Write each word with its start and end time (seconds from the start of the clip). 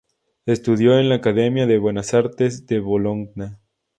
Estudió 0.47 0.97
en 0.97 1.09
la 1.09 1.15
Academia 1.17 1.67
de 1.67 1.77
Buenas 1.77 2.15
Artes 2.15 2.65
de 2.65 2.79
Bologna. 2.79 3.59